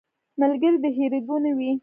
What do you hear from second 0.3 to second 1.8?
ملګری د هېرېدو نه وي